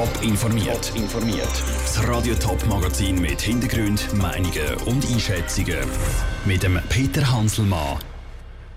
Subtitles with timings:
[0.00, 0.92] Top informiert.
[0.96, 1.62] informiert.
[1.82, 5.76] Das Radio Top Magazin mit Hintergrund, Meinungen und Einschätzungen
[6.46, 7.98] mit dem Peter Hanselmann.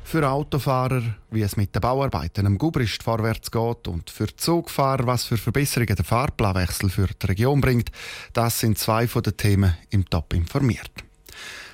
[0.04, 1.02] Für Autofahrer,
[1.32, 5.96] wie es mit den Bauarbeiten am Gubrist vorwärts geht und für Zugfahrer, was für Verbesserungen
[5.96, 7.90] der Fahrplanwechsel für die Region bringt,
[8.34, 10.92] das sind zwei von den Themen im Top informiert.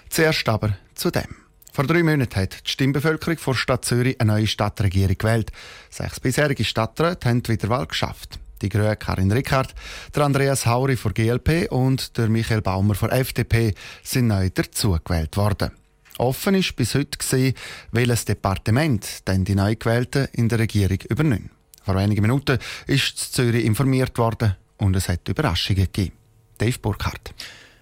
[0.10, 1.36] Zuerst aber zu dem.
[1.74, 5.52] Vor drei Monaten hat die Stimmbevölkerung vor Stadt Zürich eine neue Stadtregierung gewählt.
[5.90, 8.38] Sechs bisherige Stadträte haben die Wiederwahl geschafft.
[8.62, 9.74] Die Grüne Karin Rickard,
[10.14, 13.74] der Andreas Hauri von GLP und der Michael Baumer von FDP
[14.04, 15.72] sind neu dazugewählt worden.
[16.18, 17.54] Offen ist bis heute gesehen,
[17.92, 21.50] welches Departement denn die Neugewählten in der Regierung übernehmen.
[21.84, 26.16] Vor wenigen Minuten ist Zürich informiert worden und es hat Überraschungen gegeben.
[26.58, 27.29] Dave Burkhardt.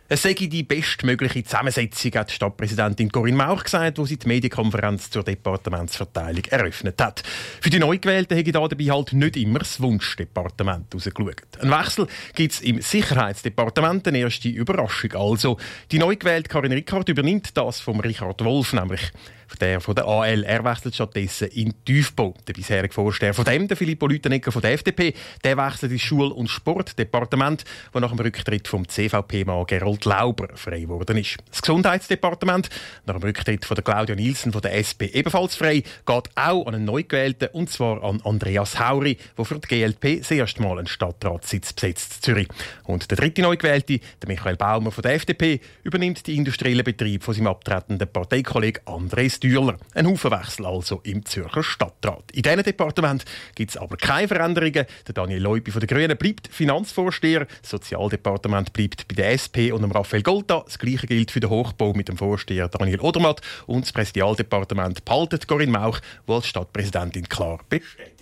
[0.09, 5.09] Es sei die bestmögliche Zusammensetzung, hat die Stadtpräsidentin Corinne Mauch gesagt, wo sie die Medienkonferenz
[5.09, 7.23] zur Departementsverteilung eröffnet hat.
[7.59, 11.41] Für die Neugewählten hätte dabei halt nicht immer das Wunschdepartement rausgeschaut.
[11.59, 15.57] Ein Wechsel gibt es im Sicherheitsdepartement, eine erste Überraschung also.
[15.91, 19.11] Die Neugewählte Karin Rickard übernimmt das vom Richard Wolf, nämlich
[19.55, 20.43] der von der AL.
[20.43, 22.33] Er wechselt stattdessen in Tiefbau.
[22.47, 26.31] Der bisherige Vorsteher von dem, der Filippo Lütenegger von der FDP, der wechselt ins Schul-
[26.31, 31.37] und Sportdepartement, wo nach dem Rücktritt vom CVP-Mann Gerold Lauber frei geworden ist.
[31.49, 32.69] Das Gesundheitsdepartement,
[33.05, 36.75] nach dem Rücktritt von der Claudia Nielsen von der SP ebenfalls frei, geht auch an
[36.75, 40.87] einen Neugewählten, und zwar an Andreas Hauri, der für die GLP das erste Mal einen
[40.87, 42.47] Stadtratssitz besetzt, Zürich.
[42.83, 47.33] Und der dritte Neugewählte, der Michael Baumer von der FDP, übernimmt die industriellen Betriebe von
[47.33, 49.77] seinem abtretenden Parteikollegen Andres Stühler.
[49.93, 52.31] Ein Haufenwechsel also im Zürcher Stadtrat.
[52.31, 54.85] In diesem Departement gibt es aber keine Veränderungen.
[55.07, 59.83] Der Daniel Leupi von den Grünen bleibt Finanzvorsteher, das Sozialdepartement bleibt bei der SP und
[59.83, 60.63] dem Raphael Golta.
[60.65, 65.47] Das Gleiche gilt für den Hochbau mit dem Vorsteher Daniel Odermatt und das Präsidialdepartement behaltet
[65.47, 67.59] Corinne Mauch, die als Stadtpräsidentin klar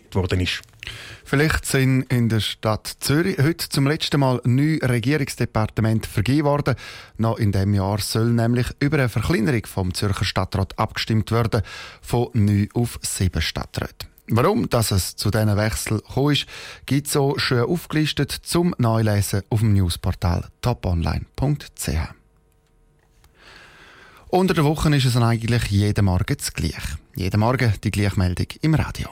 [0.06, 0.62] bestätigt worden ist.
[1.24, 6.76] Vielleicht sind in der Stadt Zürich heute zum letzten Mal neun Regierungsdepartemente vergeben worden.
[7.18, 11.62] Noch in diesem Jahr soll nämlich über eine Verkleinerung vom Zürcher Stadtrat abgestimmt werden,
[12.02, 14.08] von neun auf sieben Stadträte.
[14.28, 16.48] Warum dass es zu diesen Wechsel gekommen ist,
[16.86, 21.90] gibt es so schön aufgelistet zum Neulesen auf dem Newsportal toponline.ch.
[24.30, 26.98] Unter der Woche ist es eigentlich jeden Morgen das Gleiche.
[27.16, 29.10] Jeden Morgen die Gleichmeldung im Radio.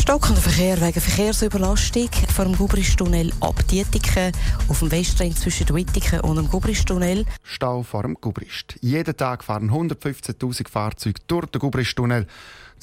[0.00, 4.32] Stockender Verkehr wegen Verkehrsüberlastung vor dem Gubristunnel ab Dietiken
[4.68, 7.26] auf dem Westring zwischen Wittiken und dem Gubristunnel.
[7.42, 8.76] Stau vor dem Gubrist.
[8.80, 12.26] Jeden Tag fahren 115.000 Fahrzeuge durch den Gubristunnel.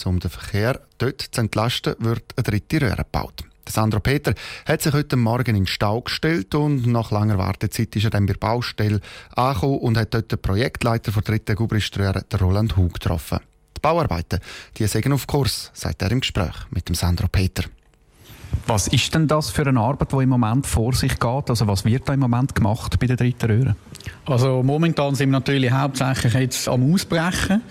[0.05, 3.43] Um den Verkehr dort zu entlasten, wird eine dritte Röhre gebaut.
[3.67, 4.35] Sandro Peter
[4.67, 8.27] hat sich heute Morgen in den Stau gestellt und nach langer Wartezeit ist er dann
[8.27, 9.01] bei der Baustelle
[9.35, 13.39] angekommen und hat dort den Projektleiter der dritten Gubriströhre, Roland Hug, getroffen.
[13.77, 14.39] Die Bauarbeiten,
[14.77, 17.63] die sind auf Kurs, sagt er im Gespräch mit dem Sandro Peter.
[18.65, 21.49] Was ist denn das für eine Arbeit, die im Moment vor sich geht?
[21.49, 23.75] Also was wird da im Moment gemacht bei der dritten Röhre?
[24.25, 27.61] Also momentan sind wir natürlich hauptsächlich jetzt am Ausbrechen.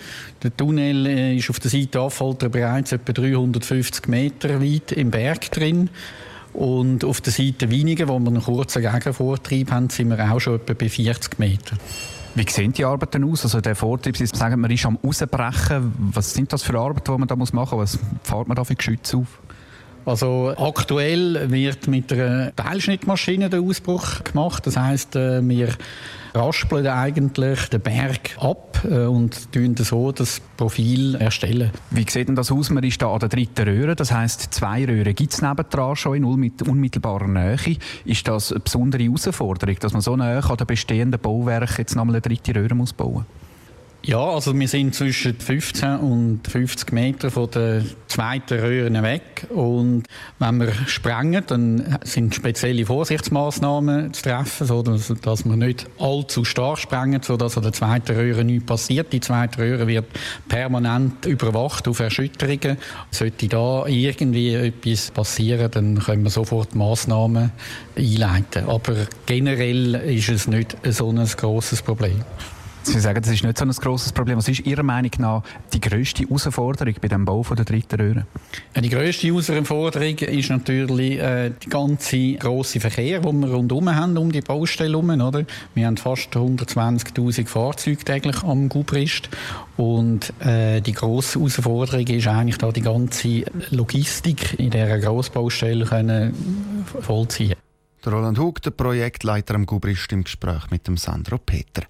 [0.43, 5.51] Der Tunnel äh, ist auf der Seite Affolter bereits etwa 350 Meter weit im Berg
[5.51, 5.91] drin.
[6.53, 10.55] Und auf der Seite Winigen, wo wir einen kurzen Gegenvortrieb haben, sind wir auch schon
[10.57, 11.79] etwa bei 40 Metern.
[12.37, 13.45] Wie sehen die Arbeiten aus?
[13.45, 15.95] Also der Vortrieb, Sie sagen, man ist am Ausbrechen.
[16.13, 17.73] Was sind das für Arbeiten, die man da machen muss?
[17.95, 19.41] Was fährt man da für Geschütze auf?
[20.07, 24.65] Also aktuell wird mit einer Teilschnittmaschine der Ausbruch gemacht.
[24.65, 25.71] Das heißt, äh, wir
[26.33, 31.73] raspeln eigentlich den Berg ab äh, und tun so das Profil erstellen.
[31.91, 32.71] Wie sieht denn das aus?
[32.71, 36.17] Man ist da an der dritten Röhre, das heißt zwei Röhren gibt es nebendran schon
[36.17, 37.57] in unmittelbarer Nähe.
[38.05, 42.15] Ist das eine besondere Herausforderung, dass man so nah an den bestehenden Bauwerken jetzt nochmal
[42.17, 43.46] eine dritte Röhre muss bauen muss?
[44.07, 50.05] Ja, also wir sind zwischen 15 und 50 Meter von der zweiten Röhre weg und
[50.39, 56.79] wenn wir sprengen, dann sind spezielle Vorsichtsmaßnahmen zu treffen, so dass, wir nicht allzu stark
[56.79, 59.13] sprengen, so dass an der zweiten Röhre nichts passiert.
[59.13, 60.07] Die zweite Röhre wird
[60.47, 62.79] permanent überwacht auf Erschütterungen.
[63.11, 67.51] Sollte da irgendwie etwas passieren, dann können wir sofort Maßnahmen
[67.97, 68.69] einleiten.
[68.69, 68.95] Aber
[69.27, 72.23] generell ist es nicht so ein grosses Problem.
[72.87, 74.39] Sie sagen, das ist nicht so ein grosses Problem.
[74.39, 75.43] Was ist Ihrer Meinung nach
[75.73, 78.27] die grösste Herausforderung bei dem Bau der dritten Röhre?
[78.81, 84.31] Die grösste Herausforderung ist natürlich äh, der ganze grosse Verkehr, den wir rundherum haben, um
[84.31, 85.11] die Baustelle herum.
[85.21, 85.45] Oder?
[85.75, 89.31] Wir haben fast 120'000 Fahrzeuge täglich am Gubrist
[89.77, 96.35] und äh, die grosse Herausforderung ist eigentlich da die ganze Logistik in dieser Grossbaustelle können
[97.01, 97.57] vollziehen.
[98.07, 101.83] Der Roland Hug, der Projektleiter am Gubrist, im Gespräch mit dem Sandro Peter.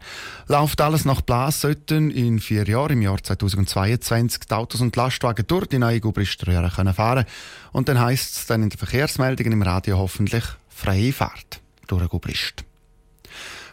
[0.49, 5.47] Läuft alles nach Plan, sollten in vier Jahren, im Jahr 2022, die Autos und Lastwagen
[5.47, 7.27] durch die neue Gubriströhre fahren können
[7.73, 12.65] Und dann heisst es dann in den Verkehrsmeldungen im Radio hoffentlich freie Fahrt durch Gubrist.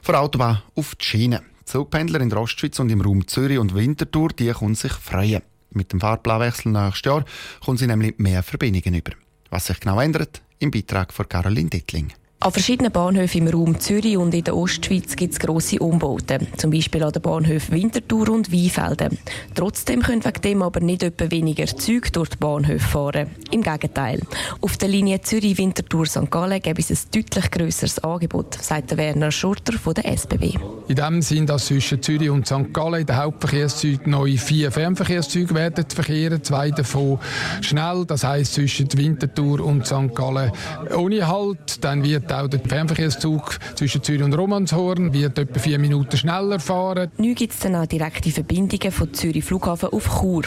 [0.02, 1.44] Von Autobahn auf die Schiene.
[1.64, 5.44] Zugpendler in der Ostschweiz und im Raum Zürich und Winterthur die können sich freuen.
[5.72, 7.24] Mit dem Fahrplanwechsel nächstes Jahr
[7.64, 9.14] kommen sie nämlich mehr Verbindungen über.
[9.50, 12.12] Was sich genau ändert, im Beitrag von Caroline Dittling.
[12.44, 16.46] An verschiedenen Bahnhöfen im Raum Zürich und in der Ostschweiz gibt es grosse Umbauten.
[16.58, 19.18] Zum Beispiel an den Bahnhöfen Winterthur und Weinfelden.
[19.56, 23.30] Trotzdem können wegen dem aber nicht etwa weniger Züge durch die Bahnhöfe fahren.
[23.52, 24.20] Im Gegenteil.
[24.60, 26.30] Auf der Linie Zürich-Winterthur-St.
[26.30, 30.58] Gallen gäbe es ein deutlich grösseres Angebot, sagt Werner Schurter von der SBB.
[30.88, 32.74] In dem Sinn, dass zwischen Zürich und St.
[32.74, 36.44] Gallen in den Hauptverkehrszügen neue vier Fernverkehrszüge werden verkehren.
[36.44, 37.20] Zwei davon
[37.62, 40.14] schnell, das heisst zwischen Winterthur und St.
[40.14, 40.52] Gallen
[40.96, 41.84] ohne Halt.
[41.84, 47.12] Dann wird auch der Fernverkehrszug zwischen Zürich und Romanshorn wird etwa vier Minuten schneller fahren.
[47.18, 50.44] Neu gibt es dann auch direkte Verbindungen von Zürich Flughafen auf Chur.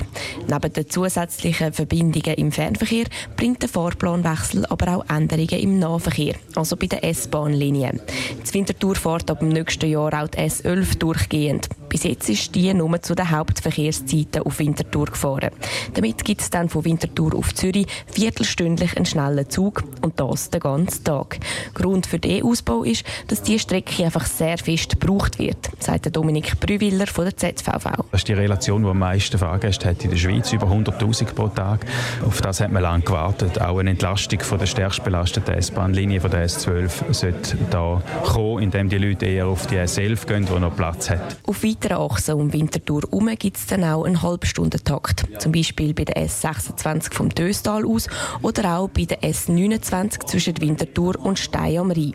[0.48, 3.06] Neben den zusätzlichen Verbindungen im Fernverkehr
[3.36, 8.00] bringt der Fahrplanwechsel aber auch Änderungen im Nahverkehr, also bei den S-Bahn-Linien.
[8.46, 11.68] Die Wintertour fährt ab dem nächsten Jahr auch die S11 durchgehend.
[11.88, 15.50] Bis jetzt ist die nur zu den Hauptverkehrszeiten auf Winterthur gefahren.
[15.94, 20.60] Damit gibt es dann von Winterthur auf Zürich viertelstündlich einen schnellen Zug und das den
[20.60, 21.38] ganzen Tag.
[21.74, 26.58] Grund für den Ausbau ist, dass diese Strecke einfach sehr fest gebraucht wird, sagt Dominik
[26.60, 27.84] Brüwiller von der ZVV.
[28.10, 31.48] Das ist die Relation, die am meisten Fahrgäste hat in der Schweiz, über 100'000 pro
[31.48, 31.86] Tag.
[32.26, 33.60] Auf das hat man lange gewartet.
[33.60, 38.88] Auch eine Entlastung von der stärkst belasteten S-Bahn-Linie von der S12 sollte da kommen, indem
[38.88, 41.36] die Leute eher auf die S11 gehen, die noch Platz hat.
[41.46, 45.26] Auf weiteren Achsen um Winterthur herum gibt es dann auch einen Halbstundentakt.
[45.38, 48.08] Zum Beispiel bei der S26 vom Döstal aus
[48.42, 52.14] oder auch bei der S29 zwischen Winterthur und Stein am Rhein.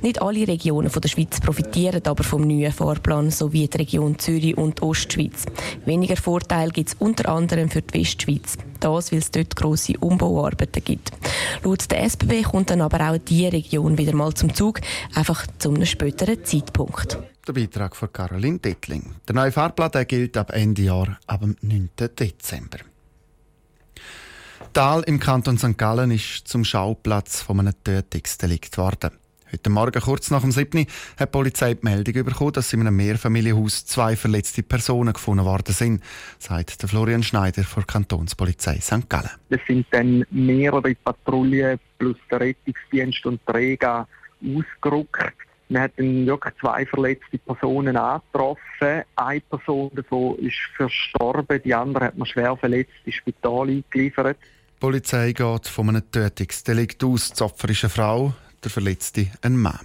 [0.00, 4.56] Nicht alle Regionen der Schweiz profitieren aber vom neuen Fahrplan, so wie die Region Zürich
[4.56, 5.44] und Ostschweiz.
[5.84, 8.56] Weniger Vorteile gibt es unter anderem für die Westschweiz.
[8.80, 11.10] Das, weil es dort grosse Umbauarbeiten gibt.
[11.62, 14.80] Laut der SBB kommt dann aber auch diese Region wieder mal zum Zug,
[15.14, 17.18] einfach zu einem späteren Zeitpunkt.
[17.44, 19.16] Der Beitrag von Caroline Dettling.
[19.26, 21.90] Der neue Fahrplan gilt ab Ende Jahr, ab dem 9.
[21.96, 22.78] Dezember.
[24.72, 25.76] Tal im Kanton St.
[25.76, 29.10] Gallen ist zum Schauplatz von einem Tötungsdelikt geworden.
[29.52, 30.86] Heute Morgen, kurz nach dem 7.
[31.16, 35.74] hat die Polizei die Meldung bekommen, dass in einem Mehrfamilienhaus zwei verletzte Personen gefunden worden
[35.74, 36.00] sind,
[36.38, 39.10] sagt der Florian Schneider von der Kantonspolizei St.
[39.10, 39.30] Gallen.
[39.50, 44.06] Es sind dann mehrere Patrouillen plus der Rettungsdienst und Träger
[44.40, 45.34] ausgerückt.
[45.72, 49.04] Man hat dann wirklich zwei verletzte Personen angetroffen.
[49.16, 54.36] Eine Person davon ist verstorben, die andere hat man schwer verletzt ins Spital eingeliefert.
[54.42, 57.32] Die Polizei geht von einem Tötungsdelikt aus.
[57.32, 59.80] Die Opfer ist eine Frau, der Verletzte ein Mann.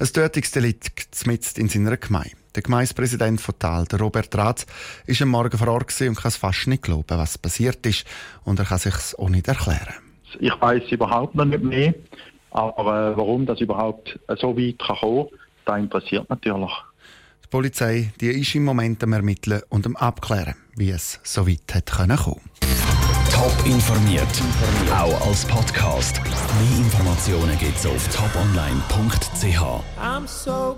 [0.00, 2.32] Ein Tötungsdelikt mitten in seiner Gemeinde.
[2.56, 4.66] Der Gemeindepräsident von Tal, der Robert Ratz,
[5.06, 8.04] ist am Morgen vor Ort und kann es fast nicht glauben, was passiert ist.
[8.42, 9.94] Und er kann sich auch nicht erklären.
[10.40, 11.94] Ich weiß überhaupt noch nicht mehr.
[12.50, 15.28] Aber äh, warum das überhaupt so weit kann kommen
[15.64, 16.72] das interessiert natürlich.
[17.44, 21.74] Die Polizei die ist im Moment am Ermitteln und am Abklären, wie es so weit
[21.74, 22.40] hat können kommen.
[23.32, 24.26] Top informiert,
[24.92, 26.20] auch als Podcast.
[26.24, 29.62] Mehr Informationen gibt es auf toponline.ch.